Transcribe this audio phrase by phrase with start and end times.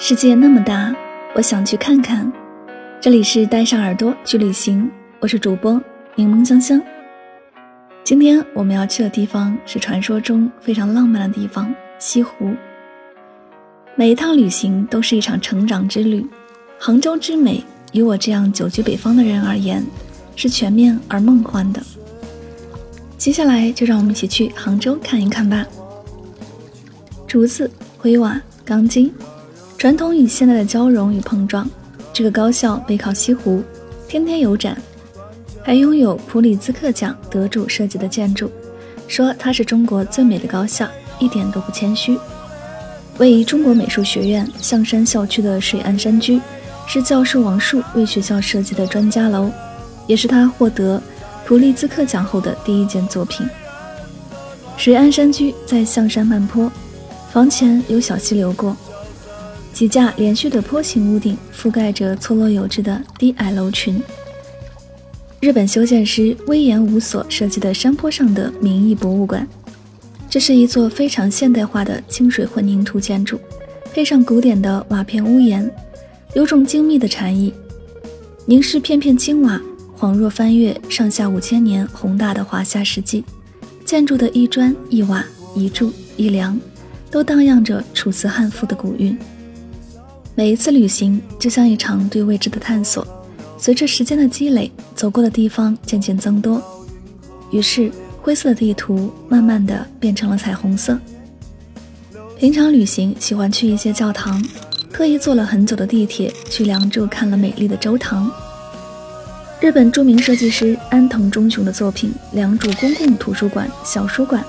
[0.00, 0.94] 世界那么大，
[1.34, 2.32] 我想去看看。
[3.00, 5.82] 这里是带上耳朵去旅行，我是主播
[6.14, 6.80] 柠檬香香。
[8.04, 12.54] 今天我们要去的地方是传说中非常浪漫的地方——西湖。
[13.96, 16.24] 每一趟旅行都是一场成长之旅。
[16.78, 19.84] 杭州之美，与我这样久居北方的人而言，
[20.36, 21.82] 是全面而梦幻的。
[23.16, 25.66] 接下来就让我们一起去杭州看一看吧。
[27.26, 27.68] 竹子、
[27.98, 29.12] 灰瓦、钢筋。
[29.78, 31.70] 传统与现代的交融与碰撞，
[32.12, 33.62] 这个高校背靠西湖，
[34.08, 34.76] 天天有展，
[35.62, 38.50] 还拥有普里兹克奖得主设计的建筑，
[39.06, 40.88] 说它是中国最美的高校，
[41.20, 42.18] 一点都不谦虚。
[43.18, 46.40] 位于中国美术学院象山校区的水岸山居，
[46.88, 49.48] 是教授王树为学校设计的专家楼，
[50.08, 51.00] 也是他获得
[51.46, 53.46] 普利兹克奖后的第一件作品。
[54.76, 56.68] 水岸山居在象山漫坡，
[57.30, 58.76] 房前有小溪流过。
[59.78, 64.02] 几架连续的坡形屋顶覆盖着错落有致的低矮楼群。
[65.38, 69.46] 日本修建师威严无所设计的山坡上的民意博物馆，
[70.28, 73.38] 这是一座非常现代化的清水混凝土建筑，
[73.94, 75.70] 配上古典的瓦片屋檐，
[76.34, 77.54] 有种精密的禅意。
[78.46, 79.62] 凝视片片青瓦，
[79.96, 83.22] 恍若翻越上下五千年宏大的华夏世纪。
[83.84, 85.24] 建筑的一砖一瓦
[85.54, 86.58] 一柱一梁，
[87.12, 89.16] 都荡漾着楚辞汉赋的古韵。
[90.38, 93.04] 每一次旅行就像一场对未知的探索，
[93.58, 96.62] 随着时间的积累，走过的地方渐渐增多，
[97.50, 97.90] 于是
[98.22, 100.96] 灰色的地图慢慢的变成了彩虹色。
[102.38, 104.40] 平常旅行喜欢去一些教堂，
[104.92, 108.30] 特意坐了很久的地铁去梁祝看了美丽的周堂。
[109.60, 114.40] 日本著名设计师安藤忠雄的作品《梁祝公共图书馆小书馆》，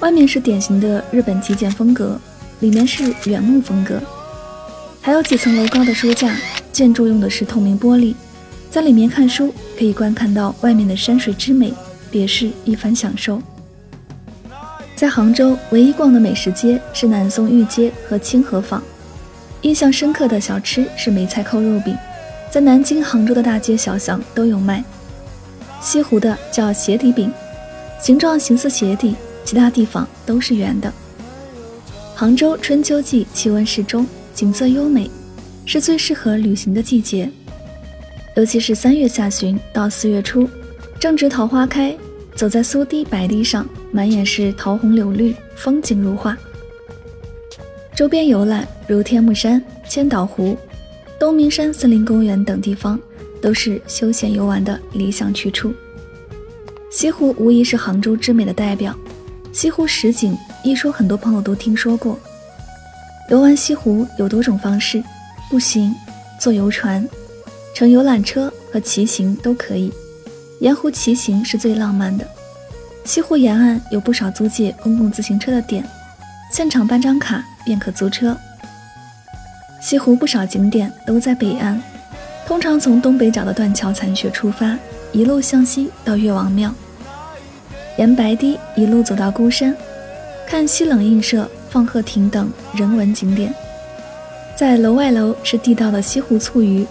[0.00, 2.20] 外面是典型的日本极简风格，
[2.60, 3.98] 里面是原木风格。
[5.06, 6.36] 还有几层楼高的书架，
[6.72, 8.12] 建筑用的是透明玻璃，
[8.68, 11.72] 在里面看书可以观看到外面的山水之美，
[12.10, 13.40] 别是一番享受。
[14.96, 18.82] 在杭州唯一逛的美食街是南宋御街和清河坊，
[19.60, 21.96] 印象深刻的小吃是梅菜扣肉饼，
[22.50, 24.82] 在南京、杭州的大街小巷都有卖。
[25.80, 27.32] 西湖的叫鞋底饼，
[28.02, 30.92] 形状形似鞋底，其他地方都是圆的。
[32.12, 34.04] 杭州春秋季气温适中。
[34.36, 35.10] 景色优美，
[35.64, 37.26] 是最适合旅行的季节，
[38.36, 40.46] 尤其是三月下旬到四月初，
[41.00, 41.96] 正值桃花开，
[42.34, 46.36] 走在苏堤白堤上，满眼是桃红柳绿，风景如画。
[47.96, 50.54] 周边游览如天目山、千岛湖、
[51.18, 53.00] 东明山森林公园等地方，
[53.40, 55.72] 都是休闲游玩的理想去处。
[56.90, 58.94] 西湖无疑是杭州之美的代表，
[59.50, 62.18] 西湖十景一说，很多朋友都听说过。
[63.28, 65.02] 游玩西湖有多种方式，
[65.50, 65.92] 步行、
[66.38, 67.06] 坐游船、
[67.74, 69.92] 乘游览车和骑行都可以。
[70.60, 72.24] 沿湖骑行是最浪漫的。
[73.04, 75.84] 西湖沿岸有不少租借公共自行车的点，
[76.52, 78.36] 现场办张卡便可租车。
[79.80, 81.80] 西湖不少景点都在北岸，
[82.46, 84.78] 通常从东北角的断桥残雪出发，
[85.12, 86.72] 一路向西到岳王庙，
[87.98, 89.76] 沿白堤一路走到孤山，
[90.46, 93.54] 看西冷印社、望鹤亭等人文景点。
[94.56, 96.86] 在楼外楼是地道的西湖醋鱼，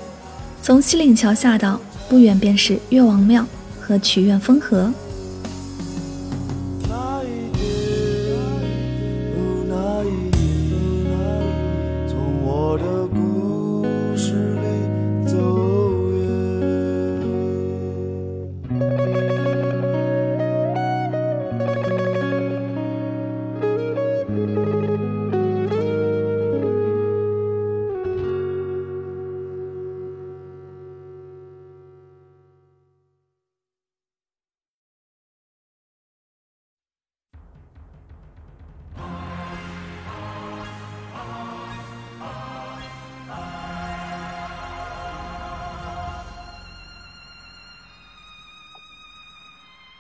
[0.61, 3.43] 从西岭桥下到不远便是岳王庙
[3.81, 4.93] 和曲院风荷。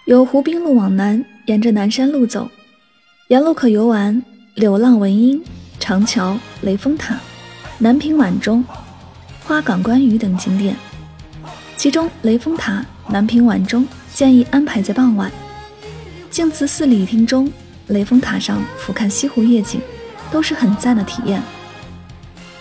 [0.05, 2.47] 由湖滨路往南，沿着南山路走，
[3.29, 4.21] 沿路可游玩
[4.53, 5.43] 柳浪闻莺、
[5.79, 7.19] 长桥、雷峰塔、
[7.79, 8.63] 南屏晚钟、
[9.43, 10.75] 花港观鱼等景点。
[11.75, 15.31] 其中，雷峰塔、南屏晚钟建议安排在傍晚。
[16.29, 17.51] 静慈寺礼厅中，
[17.87, 19.81] 雷峰塔上俯瞰西湖夜景，
[20.31, 21.41] 都是很赞的体验。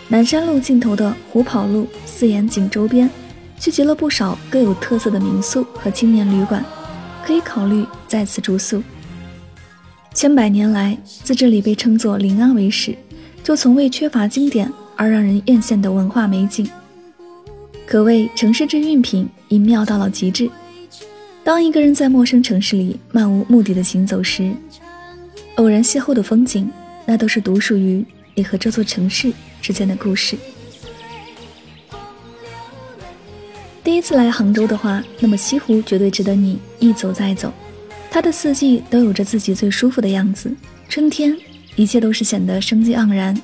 [0.09, 3.11] 南山路尽头的湖跑路四眼井周边，
[3.59, 6.65] 聚集了不少各有特色的民宿和青年旅馆。
[7.25, 8.83] 可以考虑在此住宿。
[10.13, 12.95] 千百年来，自这里被称作临安为始，
[13.43, 16.69] 就从未缺乏经典而让人艳羡的文化美景，
[17.87, 20.51] 可谓城市之韵品已妙到了极致。
[21.43, 24.53] 当一个人在陌生城市里漫无目的的行走时，
[25.57, 26.71] 偶然邂逅的风景，
[27.07, 28.05] 那都是独属于
[28.35, 30.37] 你和这座城市之间的故事。
[33.85, 37.53] 第一次来杭州的话，那么西湖绝对值得你一走再走。
[38.11, 40.51] 它的四季都有着自己最舒服的样子。
[40.89, 41.37] 春天，
[41.77, 43.39] 一切都是显得生机盎然。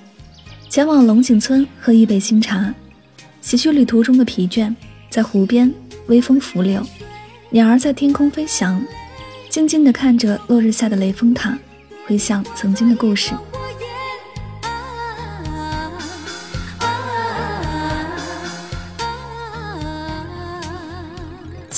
[0.71, 2.73] 前往龙井村喝一杯新茶，
[3.43, 4.75] 洗去旅途中的疲倦。
[5.11, 5.71] 在湖边，
[6.07, 6.83] 微风拂柳，
[7.51, 8.83] 鸟儿在天空飞翔，
[9.51, 11.59] 静静地看着落日下的雷峰塔，
[12.07, 13.33] 回想曾经的故事。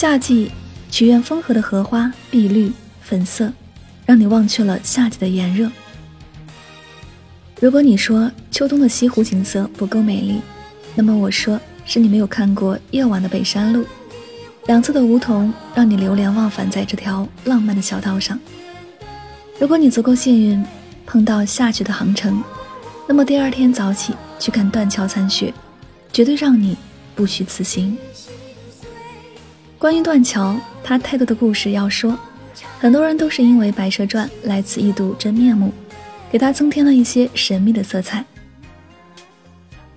[0.02, 0.50] 夏季
[0.90, 2.72] 曲院风荷的荷花碧绿
[3.02, 3.52] 粉色，
[4.04, 5.70] 让你忘却了夏季的炎热。
[7.60, 10.40] 如果你说秋冬的西湖景色不够美丽，
[10.96, 13.86] 那么我说是你没有看过夜晚的北山路，
[14.66, 18.36] 两侧的梧桐让你流连忘返在这条浪漫的小道上。
[19.60, 20.66] 如果你足够幸运
[21.06, 22.42] 碰到下雪的航程，
[23.06, 25.54] 那么第二天早起去看断桥残雪，
[26.12, 26.76] 绝对让你
[27.14, 27.96] 不虚此行。
[29.82, 32.16] 关于断桥，他太多的故事要说。
[32.78, 35.72] 很多人都是因为《白蛇传》来此一睹真面目，
[36.30, 38.24] 给他增添了一些神秘的色彩。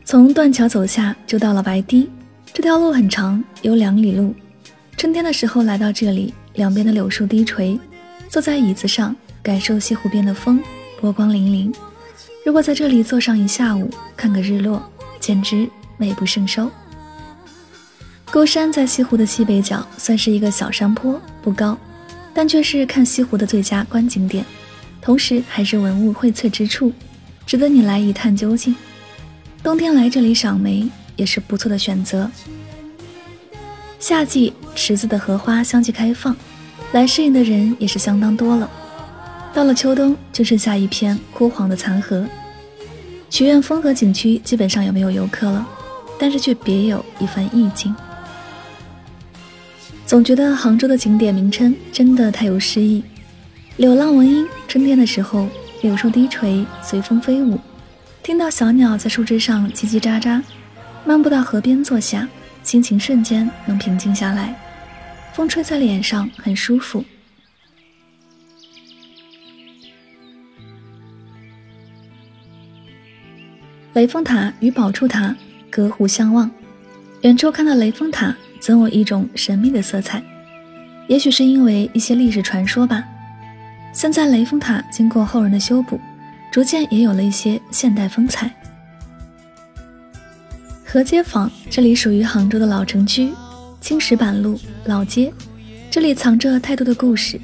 [0.04, 2.10] 从断桥走下，就到了白堤。
[2.52, 4.34] 这条路很长，有两里路。
[4.98, 7.80] 春天的时候来到这里，两边的柳树低垂，
[8.28, 10.60] 坐在椅子上，感受西湖边的风，
[11.00, 11.72] 波光粼粼。
[12.44, 13.88] 如果在这里坐上一下午，
[14.18, 14.82] 看个日落，
[15.20, 16.72] 简直美不胜收。
[18.36, 21.78] 孤山在西湖的西北角，算是一个小山坡，不高，
[22.34, 24.44] 但却是看西湖的最佳观景点，
[25.02, 26.92] 同时还是文物荟萃之处，
[27.46, 28.76] 值得你来一探究竟。
[29.64, 32.30] 冬天来这里赏梅也是不错的选择。
[34.00, 36.36] 夏季池子的荷花相继开放，
[36.92, 38.70] 来适应的人也是相当多了。
[39.54, 42.28] 到了秋冬，就剩下一片枯黄的残荷。
[43.30, 45.66] 曲院风荷景区基本上也没有游客了，
[46.20, 47.96] 但是却别有一番意境。
[50.06, 53.04] 总觉得杭州的景点名称真的太有诗意。
[53.78, 55.50] 柳浪闻莺，春天的时候，
[55.82, 57.60] 柳树低垂，随风飞舞，
[58.22, 60.42] 听到小鸟在树枝上叽叽喳喳。
[61.04, 62.28] 漫步到河边坐下，
[62.64, 64.56] 心情瞬间能平静下来，
[65.34, 67.04] 风吹在脸上很舒服。
[73.94, 75.36] 雷峰塔与宝柱塔
[75.70, 76.50] 隔湖相望，
[77.22, 78.36] 远处看到雷峰塔。
[78.66, 80.20] 总有一种神秘的色彩，
[81.08, 83.06] 也许是因为一些历史传说吧。
[83.94, 86.00] 现在雷峰塔经过后人的修补，
[86.52, 88.52] 逐渐也有了一些现代风采。
[90.84, 93.32] 河街坊这里属于杭州的老城区，
[93.80, 95.32] 青石板路老街，
[95.92, 97.40] 这里藏着太多的故事。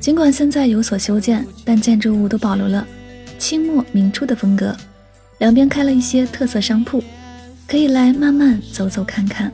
[0.00, 2.86] 尽管现在有所修建，但建筑物都保留了
[3.38, 4.76] 清末明初的风格，
[5.38, 7.02] 两边开了一些特色商铺，
[7.66, 9.50] 可以来慢慢走走看看。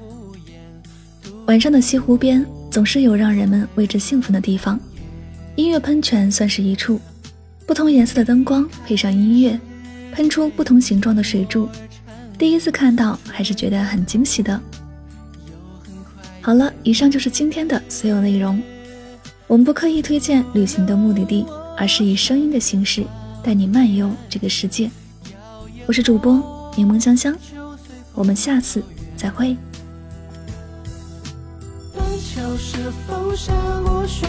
[1.48, 4.78] 晚上的西湖边总是有让人们为之兴奋的地方，
[5.56, 7.00] 音乐喷泉算是一处，
[7.66, 9.58] 不同颜色的灯光配上音乐，
[10.12, 11.66] 喷出不同形状的水柱，
[12.36, 14.60] 第一次看到还是觉得很惊喜的。
[16.42, 18.62] 好了，以上就是今天的所有内容。
[19.46, 21.46] 我们不刻意推荐旅行的目的地，
[21.78, 23.02] 而是以声音的形式
[23.42, 24.90] 带你漫游这个世界。
[25.86, 26.34] 我是主播
[26.76, 27.34] 柠檬香香，
[28.12, 28.82] 我们下次
[29.16, 29.56] 再会。
[33.38, 33.52] 下
[33.84, 34.26] 过雪？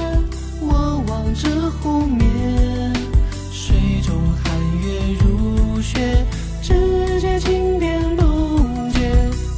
[0.61, 1.49] 我望着
[1.81, 2.93] 湖面，
[3.51, 4.13] 水中
[4.43, 6.23] 寒月如雪，
[6.61, 8.59] 指尖轻点露
[8.91, 9.09] 结。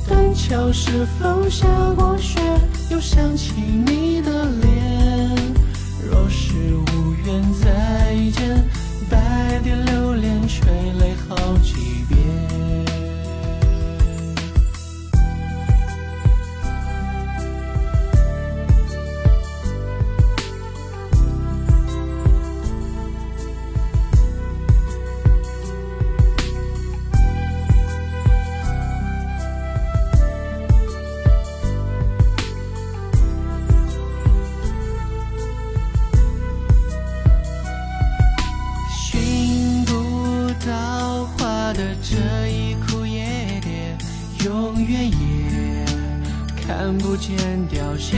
[0.08, 1.68] 断桥是否下
[1.98, 2.40] 过雪？
[2.92, 3.52] 又想起
[3.86, 4.01] 你
[44.86, 45.86] 远也
[46.56, 48.18] 看不见凋谢。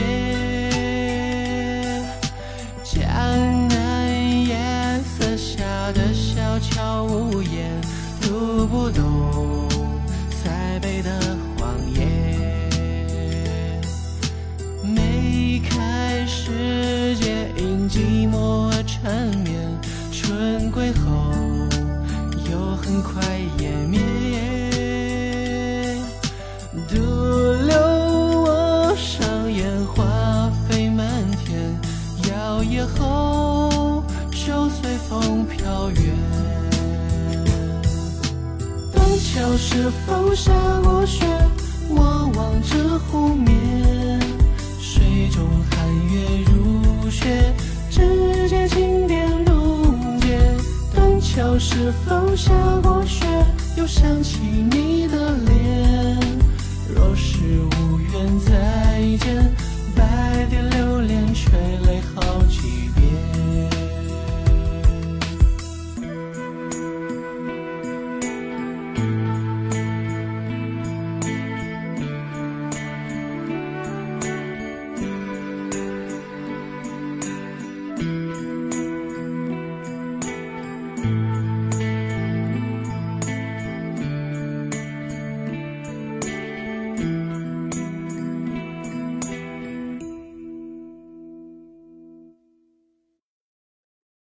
[2.82, 4.56] 江南夜
[5.02, 7.80] 色下的小桥屋檐，
[8.20, 9.68] 读不懂
[10.30, 11.10] 塞北的
[11.56, 12.06] 荒野。
[14.82, 19.80] 梅开时节，因寂寞而缠绵，
[20.12, 21.32] 春归后
[22.50, 22.74] 又。
[22.84, 23.22] 很快
[23.56, 23.98] 湮灭，
[39.56, 41.24] 是否下过雪？
[41.88, 44.20] 我望着湖面，
[44.80, 47.52] 水中寒月如雪，
[47.88, 50.38] 指尖轻点露结。
[50.92, 53.24] 断桥是否下过雪？
[53.76, 56.18] 又想起你的脸，
[56.94, 59.54] 若是无缘再见，
[59.94, 61.52] 百点流连垂
[61.86, 62.00] 泪。